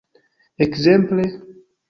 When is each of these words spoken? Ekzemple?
Ekzemple? 0.63 1.25